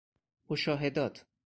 مشاهدات 0.49 1.25